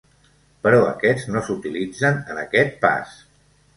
Però 0.63 0.79
aquests 0.85 1.29
no 1.35 1.45
s'utilitzen 1.49 2.19
en 2.35 2.43
aquest 2.45 2.77
pas. 2.87 3.13